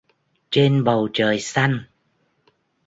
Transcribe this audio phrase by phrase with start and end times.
[0.51, 1.83] Trên bầu trời xanh